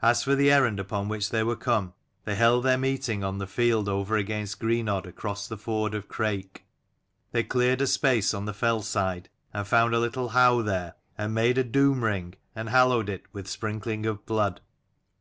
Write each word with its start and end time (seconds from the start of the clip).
As 0.00 0.22
for 0.22 0.36
the 0.36 0.48
errand 0.48 0.78
upon 0.78 1.08
which 1.08 1.30
they 1.30 1.42
were 1.42 1.56
come, 1.56 1.92
they 2.24 2.36
held 2.36 2.62
their 2.64 2.78
meeting 2.78 3.24
on 3.24 3.38
the 3.38 3.48
field 3.48 3.88
over 3.88 4.16
against 4.16 4.60
Greenodd 4.60 5.06
across 5.06 5.48
the 5.48 5.56
ford 5.58 5.92
of 5.92 6.06
Crake. 6.06 6.64
They 7.32 7.42
cleared 7.42 7.80
a 7.80 7.88
space 7.88 8.32
on 8.32 8.44
the 8.44 8.54
fell 8.54 8.82
side, 8.82 9.28
and 9.52 9.66
found 9.66 9.92
a 9.92 9.98
little 9.98 10.28
howe 10.28 10.62
there, 10.62 10.94
and 11.18 11.34
made 11.34 11.58
a 11.58 11.64
doom 11.64 12.04
ring 12.04 12.36
and 12.54 12.68
hallowed 12.68 13.08
it 13.08 13.24
with 13.32 13.48
sprinkling 13.50 14.06
of 14.06 14.24
blood. 14.24 14.60